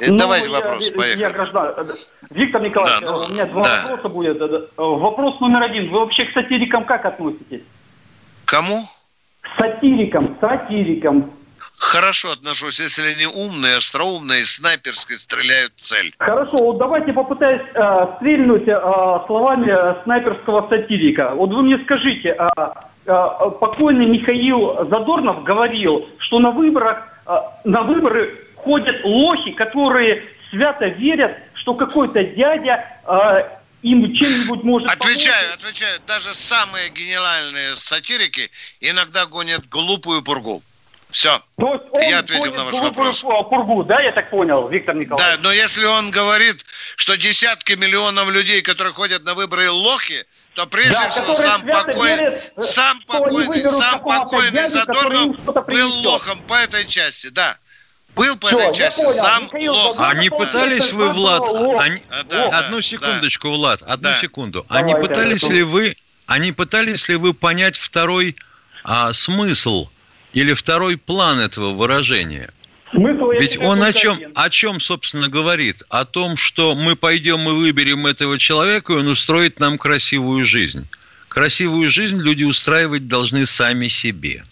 [0.00, 1.32] Э, Ну, Давайте я- вопрос, я, поехали.
[1.32, 1.74] граждан-
[2.30, 3.82] Виктор Николаевич, Да, ну, у меня два да.
[3.88, 4.40] вопроса будет.
[4.40, 5.90] Э, э, Вопрос номер один.
[5.90, 7.62] Вы вообще к сатирикам как относитесь?
[8.44, 8.86] Кому?
[9.42, 11.30] К сатирикам, сатирикам.
[11.82, 16.14] Хорошо отношусь, если они умные, остроумные, снайперской стреляют в цель.
[16.18, 18.80] Хорошо, вот давайте попытаюсь э, стрельнуть э,
[19.26, 21.32] словами э, снайперского сатирика.
[21.34, 27.32] Вот вы мне скажите, а э, покойный Михаил Задорнов говорил, что на выборах, э,
[27.64, 33.42] на выборы ходят лохи, которые свято верят, что какой-то дядя э,
[33.82, 35.64] им чем-нибудь может Отвечаю, помочь.
[35.64, 36.00] отвечаю.
[36.06, 40.62] Даже самые гениальные сатирики иногда гонят глупую пургу.
[41.10, 41.42] Все.
[41.58, 43.22] То есть он Я ответил на ваш вопрос.
[43.22, 45.40] пу- пургу, да, я так понял, Виктор Да, Николаевич?
[45.42, 46.64] но если он говорит,
[46.96, 52.16] что десятки миллионов людей, которые ходят на выборы, лохи, то прежде Да, всего сам покойный,
[52.16, 57.58] верят, э, сам покойный, сам покойный Задорнов был лохом по этой части, да.
[58.14, 59.12] Был по этой части, понял.
[59.14, 59.96] сам Михаил лох.
[59.98, 61.48] А не пытались вы, Влад,
[61.78, 62.82] они- да, одну да.
[62.82, 64.14] секундочку, Влад, одну Да.
[64.16, 64.66] секунду.
[64.68, 65.56] А не Давайте, пытались Артур.
[65.56, 65.96] ли вы,
[66.38, 68.36] не пытались ли вы понять второй
[68.84, 69.88] а, смысл
[70.32, 72.52] или второй план этого выражения?
[72.90, 74.32] Смысл Ведь он о чем, один.
[74.34, 75.82] о чем, собственно, говорит?
[75.88, 80.86] О том, что мы пойдем и выберем этого человека, и он устроит нам красивую жизнь.
[81.28, 84.44] Красивую жизнь люди устраивать должны сами себе.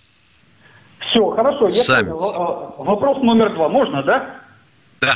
[1.11, 2.11] Все, хорошо, я Сами.
[2.11, 4.27] Вопрос номер два, можно, да?
[5.01, 5.15] Да.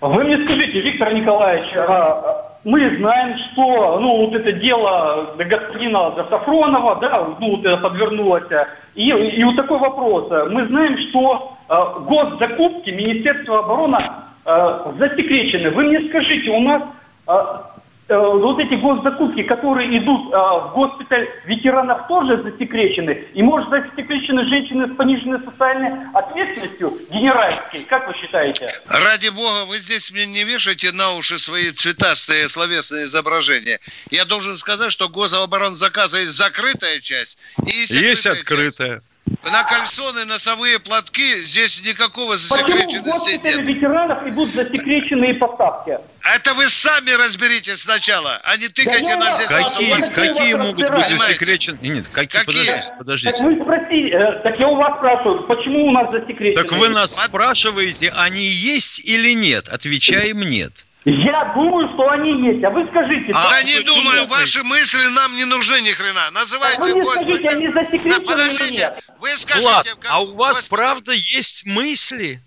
[0.00, 7.00] Вы мне скажите, Виктор Николаевич, а, мы знаем, что ну, вот это дело господина Сафронова,
[7.00, 8.44] да, ну, вот это подвернулось.
[8.94, 10.30] И, и вот такой вопрос.
[10.50, 13.98] Мы знаем, что а, госзакупки Министерства обороны
[14.44, 15.70] а, засекречены.
[15.70, 16.82] Вы мне скажите, у нас
[17.26, 17.73] а, э,
[18.08, 23.24] вот эти госзакупки, которые идут а, в госпиталь ветеранов, тоже засекречены?
[23.34, 27.84] И, может, засекречены женщины с пониженной социальной ответственностью генеральской?
[27.84, 28.68] Как вы считаете?
[28.88, 33.80] Ради бога, вы здесь мне не вешайте на уши свои цветастые словесные изображения.
[34.10, 39.02] Я должен сказать, что гособоронзаказа есть закрытая часть и есть, Есть открытая открытая.
[39.42, 43.66] На кальсоны, носовые платки здесь никакого Почему в засекреченности госпитале нет.
[43.66, 45.98] ветеранов идут засекреченные поставки?
[46.34, 49.48] Это вы сами разберитесь сначала, а не тыкайте Да на я- здесь.
[49.48, 50.14] Какие, носом.
[50.14, 51.78] какие могут быть засекречены?
[51.82, 52.44] Нет, какие, Какие?
[52.44, 53.44] подождите, Так подождите.
[53.44, 56.62] вы спросили, э, так я у вас спрашиваю, почему у нас засекречены?
[56.62, 59.68] Так вы нас спрашиваете, они есть или нет?
[59.68, 60.84] Отвечаем нет.
[61.06, 63.30] Я думаю, что они есть, а вы скажите.
[63.32, 64.26] да да, не думаю, думаете?
[64.26, 66.30] ваши мысли нам не нужны ни хрена.
[66.30, 67.24] Называйте Так вы мне Господи.
[67.36, 69.00] скажите, они засекречены Да, или подождите, нет?
[69.20, 72.40] вы скажите, Влад, как- а у вас правда есть мысли?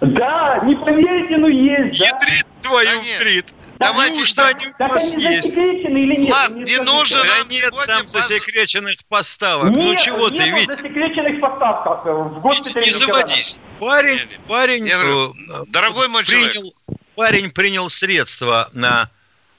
[0.00, 2.06] Да, не поверите, но есть, да.
[2.06, 3.16] Ядрит твою Да нет.
[3.18, 3.46] втрит.
[3.78, 5.56] Давайте так- они у вас они есть?
[5.56, 6.28] или нет?
[6.28, 6.82] Влад, не скажите.
[6.82, 9.70] нужно Да нам нет там баз- засекреченных поставок.
[9.70, 10.70] ну Нет, чего ты, нету Витя?
[10.72, 13.16] засекреченных поставках э, в госпитале Не ветеранов.
[13.28, 13.60] заводись.
[13.78, 16.56] Парень, парень, Я говорю, э, дорогой мой человек.
[17.16, 19.10] Парень принял средства на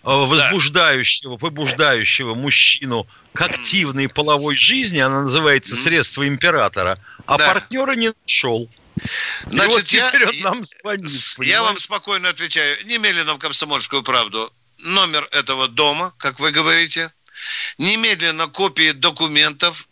[0.04, 7.48] э, возбуждающего, побуждающего мужчину к активной половой жизни, она называется средство императора, а Да.
[7.54, 8.70] партнера не нашел.
[9.50, 11.10] И Значит, вот я- теперь он нам звонит.
[11.10, 11.62] Я понимаешь?
[11.62, 12.78] вам спокойно отвечаю.
[12.86, 17.12] Немедленно в «Комсомольскую правду» номер этого дома, как вы говорите.
[17.78, 19.88] Немедленно копии документов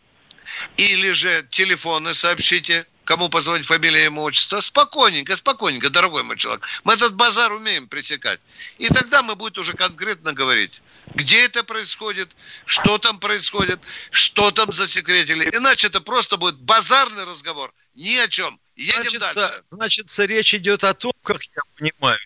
[0.78, 4.62] или же телефоны сообщите, кому позвонить, фамилия, имя, отчество.
[4.62, 6.66] Спокойненько, спокойненько, дорогой мой человек.
[6.86, 8.40] Мы этот базар умеем пресекать.
[8.78, 10.82] И тогда мы будем уже конкретно говорить,
[11.14, 12.30] где это происходит,
[12.66, 15.44] что там происходит, что там засекретили.
[15.54, 17.74] Иначе это просто будет базарный разговор.
[17.96, 18.58] Ни о чем.
[18.78, 19.34] Едем дальше.
[19.34, 22.18] Значится, значится, речь идет о том, как я понимаю,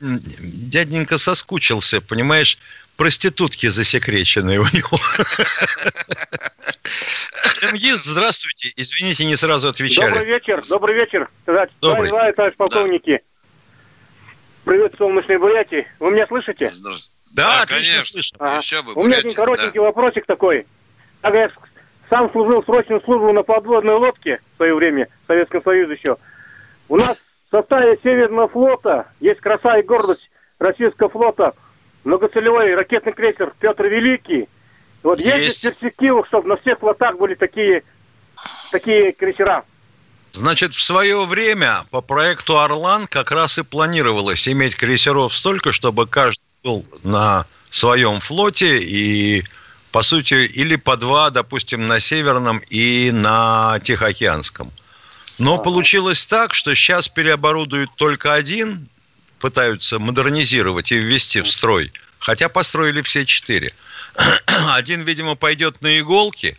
[0.00, 2.58] дяденька соскучился, понимаешь,
[2.96, 4.98] проститутки засекреченные у него.
[7.60, 8.72] Чингис, здравствуйте.
[8.76, 10.24] Извините, не сразу Добрый отвечали.
[10.24, 11.30] вечер, добрый вечер,
[11.80, 12.08] Добрый.
[12.08, 13.22] товарищ, товарищ полковники.
[14.64, 15.86] Привет, солнечной Бурятии.
[16.00, 16.72] Вы меня слышите?
[17.34, 18.12] Да, отлично конечно.
[18.12, 18.38] слышно.
[18.40, 18.56] Ага.
[18.58, 20.66] Еще бы, У меня один коротенький вопросик такой.
[21.20, 21.50] Так я
[22.10, 26.16] сам служил срочную службу на подводной лодке в свое время, в Советском Союзе еще.
[26.88, 27.16] У нас
[27.48, 30.28] в составе Северного флота есть краса и гордость
[30.58, 31.54] российского флота,
[32.06, 34.48] многоцелевой ракетный крейсер Петр Великий.
[35.02, 35.64] Вот есть, Есть.
[35.64, 37.82] ли перспективы, чтобы на всех флотах были такие,
[38.70, 39.64] такие крейсера?
[40.32, 46.06] Значит, в свое время по проекту «Орлан» как раз и планировалось иметь крейсеров столько, чтобы
[46.06, 49.44] каждый был на своем флоте и,
[49.92, 54.70] по сути, или по два, допустим, на Северном и на Тихоокеанском.
[55.38, 58.88] Но получилось так, что сейчас переоборудуют только один,
[59.46, 63.72] пытаются модернизировать и ввести в строй, хотя построили все четыре.
[64.70, 66.58] Один, видимо, пойдет на иголки,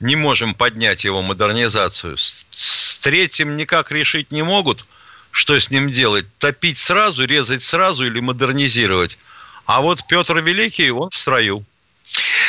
[0.00, 2.16] не можем поднять его модернизацию.
[2.16, 4.84] С, с третьим никак решить не могут,
[5.30, 6.26] что с ним делать.
[6.38, 9.16] Топить сразу, резать сразу или модернизировать.
[9.64, 11.64] А вот Петр Великий, он в строю.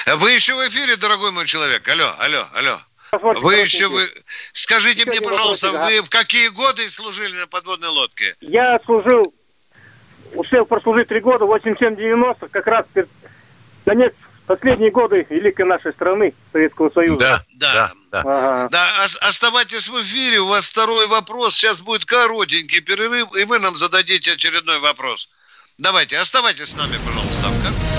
[0.07, 1.88] Вы еще в эфире, дорогой мой человек.
[1.88, 2.80] Алло, алло, алло.
[3.11, 4.11] Позвольте, Вы еще вы...
[4.53, 8.36] Скажите Еще мне, пожалуйста, вопросик, вы в какие годы служили на подводной лодке?
[8.41, 9.34] Я служил,
[10.34, 12.86] успел прослужить три года, 87-90, как раз
[13.86, 14.13] конец
[14.45, 17.19] последние годы великой нашей страны, Советского Союза.
[17.19, 18.21] Да, да, да.
[18.21, 18.67] Ага.
[18.71, 21.55] Да, ос- оставайтесь в эфире, у вас второй вопрос.
[21.55, 25.30] Сейчас будет коротенький перерыв, и вы нам зададите очередной вопрос.
[25.77, 27.98] Давайте, оставайтесь с нами, пожалуйста.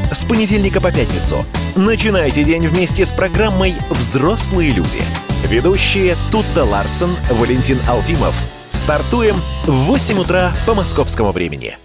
[0.11, 1.45] С понедельника по пятницу.
[1.77, 5.01] Начинайте день вместе с программой «Взрослые люди».
[5.47, 8.35] Ведущие Тутта Ларсон, Валентин Алфимов.
[8.71, 11.77] Стартуем в 8 утра по московскому времени.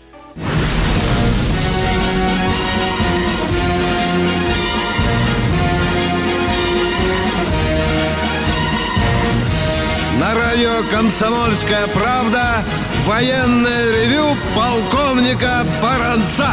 [10.19, 12.65] На радио «Комсомольская правда»
[13.05, 16.49] военное ревю полковника Баранца.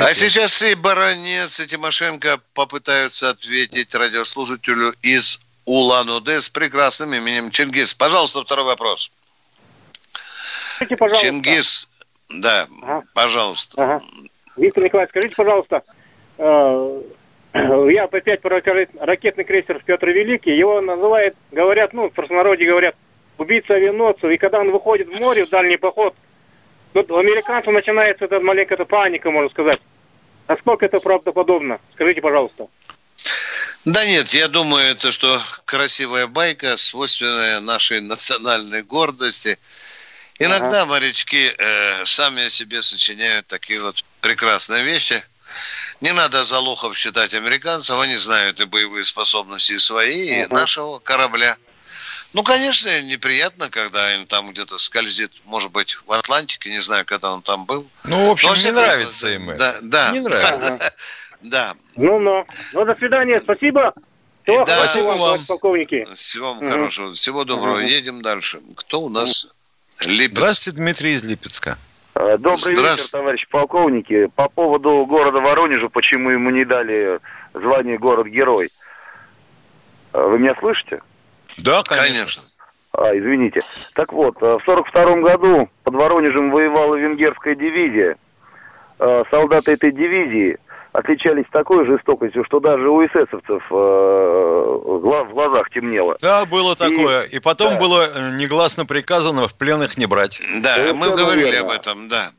[0.00, 7.94] А сейчас и Баранец, и Тимошенко попытаются ответить радиослушателю из Улан-Удэ с прекрасным именем Чингис.
[7.94, 9.10] Пожалуйста, второй вопрос.
[10.76, 11.26] Скажите, пожалуйста.
[11.26, 11.88] Чингис,
[12.28, 12.68] да,
[13.14, 13.82] пожалуйста.
[13.82, 14.04] Ага.
[14.56, 15.82] Виктор Николаевич, скажите, пожалуйста,
[16.38, 17.02] э,
[17.90, 18.60] я опять про
[19.00, 22.94] ракетный крейсер Петр Великий, его называют, говорят, ну, в простонародье говорят,
[23.38, 26.14] убийца авианосцев, и когда он выходит в море в дальний поход,
[26.94, 29.80] тут у американцев начинается эта маленькая паника, можно сказать.
[30.48, 31.80] Насколько это правдоподобно?
[31.94, 32.68] Скажите, пожалуйста.
[33.84, 39.58] Да нет, я думаю, это что красивая байка, свойственная нашей национальной гордости.
[40.38, 45.22] Иногда морячки э, сами себе сочиняют такие вот прекрасные вещи.
[46.00, 50.54] Не надо за лохов считать американцев, они знают и боевые способности и свои, и Мгм.
[50.54, 51.56] нашего корабля.
[52.34, 57.32] Ну, конечно, неприятно, когда им там где-то скользит, может быть, в Атлантике, не знаю, когда
[57.32, 57.86] он там был.
[58.04, 59.56] Ну, в общем, Но, не нравится это.
[59.56, 60.10] Да, да.
[60.10, 60.92] Не нравится.
[61.42, 61.74] Да.
[61.94, 62.44] Ну, ну.
[62.72, 63.94] Ну, до свидания, спасибо.
[64.42, 64.74] Всего Да.
[64.74, 65.38] хорошего Спасибо вам.
[65.46, 66.06] полковники.
[66.14, 66.70] Всего вам Мгм.
[66.70, 67.12] хорошего.
[67.14, 67.78] Всего доброго.
[67.78, 68.60] Едем дальше.
[68.76, 69.46] Кто у нас?
[70.04, 70.38] Липецк.
[70.38, 71.78] Здравствуйте, Дмитрий из Липецка.
[72.16, 73.10] Э, Добрый вечер, Здравствуйте.
[73.12, 74.26] товарищ полковники.
[74.34, 77.20] По поводу города Воронежа, почему ему не дали
[77.54, 78.70] звание город-герой?
[80.12, 81.00] Э, Вы меня слышите?
[81.58, 82.42] Да, конечно.
[82.92, 83.60] А, извините.
[83.94, 88.16] Так вот, э, в сорок втором году под Воронежем воевала венгерская дивизия.
[89.00, 90.58] Э, Солдаты этой дивизии
[90.92, 96.16] отличались такой жестокостью, что даже у эсэсовцев э, в глазах темнело.
[96.22, 97.22] Да, было такое.
[97.22, 100.40] И потом было э, негласно приказано в плен их не брать.
[100.62, 101.72] Да, мы Совершенно говорили верно.
[101.72, 102.30] об этом, да.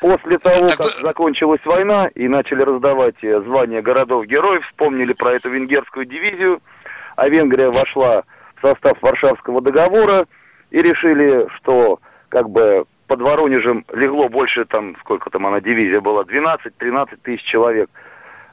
[0.00, 6.60] После того, как закончилась война и начали раздавать звания городов-героев, вспомнили про эту венгерскую дивизию,
[7.16, 8.26] а Венгрия вошла в
[8.60, 10.26] состав Варшавского договора
[10.70, 16.22] и решили, что как бы под Воронежем легло больше, там, сколько там она дивизия была,
[16.24, 17.88] 12-13 тысяч человек.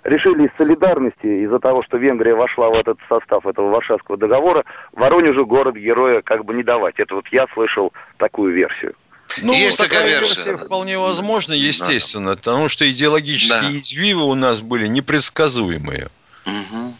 [0.03, 5.45] Решили из солидарности, из-за того, что Венгрия вошла в этот состав этого Варшавского договора, Воронежу
[5.47, 6.95] город-героя как бы не давать.
[6.99, 8.93] Это вот я слышал такую версию.
[9.41, 10.65] Ну, Есть такая такая версия версия.
[10.65, 13.79] вполне возможна, естественно, потому что идеологические Да.
[13.79, 16.07] извивы у нас были непредсказуемые.
[16.45, 16.95] Мгм.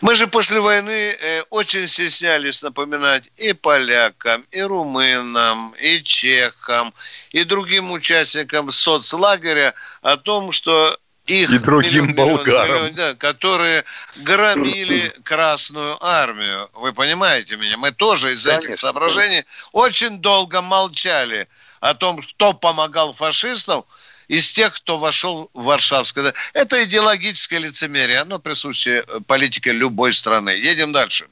[0.00, 6.92] Мы же после войны э, очень стеснялись напоминать и полякам, и румынам, и чехам,
[7.30, 12.68] и другим участникам соцлагеря о том, что их И другим миллион, болгарам.
[12.68, 13.84] миллион, да, которые
[14.16, 16.68] громили Красную Армию.
[16.74, 17.78] Вы понимаете меня?
[17.78, 18.76] Мы тоже из этих Конечно.
[18.88, 21.48] соображений очень долго молчали
[21.80, 23.84] о том, кто помогал фашистам
[24.28, 26.32] из тех, кто вошел в Варшавское.
[26.52, 30.50] Это идеологическое лицемерие, оно присуще э, политике любой страны.
[30.50, 31.26] Едем дальше.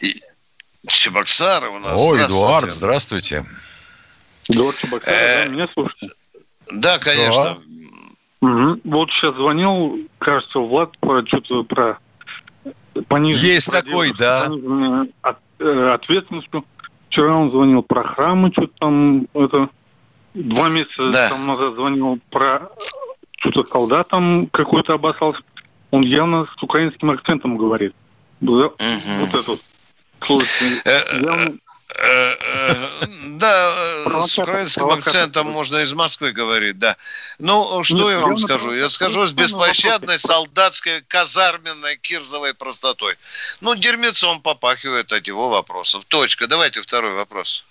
[0.00, 0.20] И-
[0.86, 1.92] Чебоксары у нас.
[2.00, 2.24] О, Здравствуйте.
[2.34, 3.46] Эдуард, здравствуйте.
[4.48, 6.08] Эдуард Чебоксаров, Э, да, меня слушаете?
[6.72, 7.58] Да, конечно.
[8.40, 8.80] Мгм.
[8.84, 11.98] Вот сейчас звонил, кажется, Влад про что-то про
[13.08, 14.48] пониженную Есть такой, да.
[15.22, 16.64] от- э, ответственностью.
[17.10, 19.68] Вчера он звонил про храмы, что-то там, это,
[20.42, 21.28] два месяца Да.
[21.28, 22.70] там назад звонил про
[23.38, 25.40] что-то солдат там какой-то обоссался.
[25.90, 27.94] Он явно с украинским акцентом говорит.
[28.40, 29.60] Да, Вот это вот.
[30.24, 30.82] Слушайте,
[31.20, 31.58] явно-
[32.00, 32.88] Э, э,
[33.38, 33.72] Да,
[34.04, 36.96] э, с украинским акцентом можно из Москвы говорить, да.
[37.38, 38.72] Ну, что я вам скажу?
[38.74, 43.14] Я скажу с беспощадной солдатской казарменной кирзовой простотой.
[43.62, 46.04] Ну, дерьмецом попахивает от его вопросов.
[46.08, 46.46] Точка.
[46.46, 47.64] Давайте второй вопрос.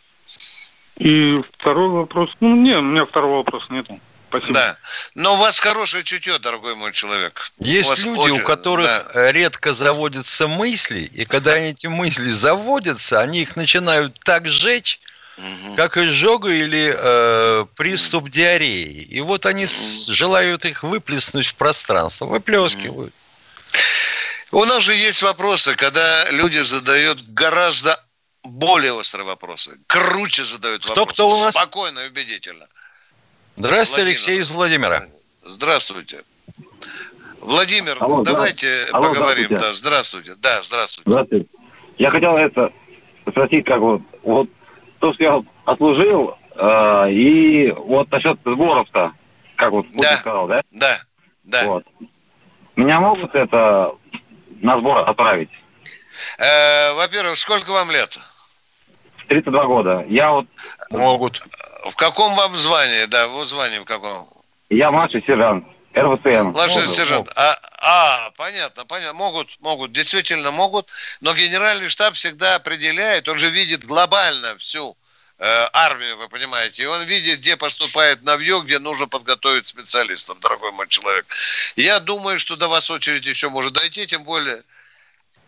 [0.98, 2.30] И второй вопрос.
[2.40, 4.00] Ну, не, у меня второго вопроса нету.
[4.30, 4.54] Спасибо.
[4.54, 4.78] Да.
[5.16, 7.50] Но у вас хорошее чутье, дорогой мой человек.
[7.60, 9.32] Есть у вас люди, очень- у которых да.
[9.32, 15.00] редко заводятся мысли, и когда они эти мысли заводятся, они их начинают так сжечь,
[15.76, 19.04] как изжога или э, приступ диареи.
[19.04, 23.14] И вот они с- желают их выплеснуть в пространство, выплескивают.
[24.52, 28.04] У нас же есть вопросы, когда люди задают гораздо
[28.48, 31.14] более острые вопросы, круче задают Кто- вопросы.
[31.14, 31.56] кто у нас?
[31.56, 32.68] Спокойно и убедительно.
[33.56, 34.08] Здравствуйте, Владимир.
[34.10, 35.04] Алексей из Владимира.
[35.44, 36.24] Здравствуйте.
[37.42, 39.48] Владимир, Алло, давайте Алло, поговорим.
[39.48, 39.62] здравствуйте.
[39.62, 40.36] Да, здравствуйте.
[40.38, 41.10] Да, здравствуйте.
[41.10, 41.48] Здравствуйте.
[41.98, 42.74] Я хотел это
[43.30, 44.50] спросить, как вот, вот
[45.00, 49.14] то, что я отслужил, э, и вот насчет сборов-то,
[49.56, 50.18] как вот Путин Да.
[50.18, 50.62] сказал, да?
[50.72, 51.00] Да,
[51.44, 51.64] да.
[51.66, 51.86] Вот.
[52.76, 53.92] Меня могут это
[54.62, 55.50] на сбор отправить?
[56.38, 58.20] Э, во-первых, сколько вам лет?
[59.28, 60.06] 32 года.
[60.08, 60.48] Я вот...
[60.92, 61.42] Могут.
[61.90, 63.06] В каком вам звании?
[63.06, 64.26] Да, вот звание в каком?
[64.70, 65.66] Я младший сержант.
[65.94, 66.50] РВСН.
[66.50, 66.96] Младший Могут.
[66.96, 67.30] сержант.
[67.36, 69.14] А, а, понятно, понятно.
[69.14, 70.88] Могут, могут, действительно могут.
[71.22, 74.96] Но генеральный штаб всегда определяет, он же видит глобально всю
[75.40, 76.84] э, армию, вы понимаете.
[76.84, 81.26] И он видит, где поступает навье, где нужно подготовить специалистов, дорогой мой человек.
[81.76, 84.64] Я думаю, что до вас очередь еще может дойти, тем более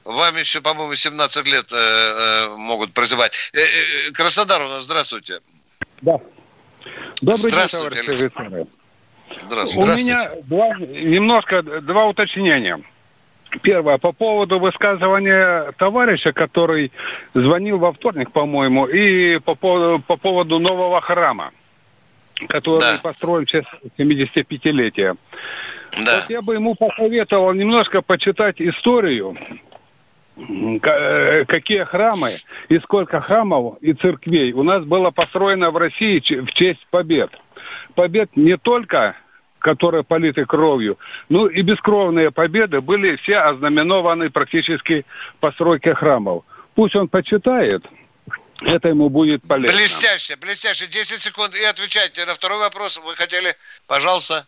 [0.10, 3.34] вам еще, по-моему, 17 лет э, э, могут призывать.
[3.53, 5.39] Э, Краснодар у нас, здравствуйте.
[6.01, 6.18] Да.
[7.22, 8.68] Добрый день, Здравствуйте, товарищи офицеры.
[9.45, 9.91] Здравствуйте.
[9.91, 12.82] У меня два, немножко два уточнения.
[13.62, 16.91] Первое, по поводу высказывания товарища, который
[17.34, 21.51] звонил во вторник, по-моему, и по, поводу- по поводу нового храма,
[22.47, 25.18] который построен в честь 75-летия.
[26.05, 26.16] Да.
[26.16, 29.36] Вот я бы ему посоветовал немножко почитать историю,
[31.48, 32.30] какие храмы
[32.70, 37.32] и сколько храмов и церквей у нас было построено в России в честь побед.
[37.96, 39.16] Побед не только
[39.60, 45.06] которые политы кровью, ну и бескровные победы были все ознаменованы практически
[45.42, 46.46] постройкой храмов.
[46.76, 47.84] Пусть он почитает,
[48.62, 49.78] это ему будет полезно.
[49.78, 50.88] Блестяще, блестяще.
[50.88, 53.02] 10 секунд и отвечайте на второй вопрос.
[53.06, 53.56] Вы хотели,
[53.88, 54.46] пожалуйста.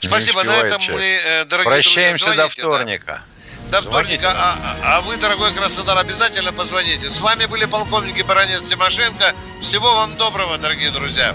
[0.00, 0.44] Спасибо.
[0.44, 1.22] На этом человек.
[1.24, 2.68] мы, э, дорогие Прощаемся друзья, до звоните, да.
[2.68, 3.22] вторника.
[3.28, 3.35] До
[3.70, 4.30] Звоните вторника.
[4.30, 7.10] А, а- а вы, дорогой Краснодар, обязательно позвоните.
[7.10, 9.34] С вами были полковники Баранец Тимошенко.
[9.60, 11.34] Всего вам доброго, дорогие друзья.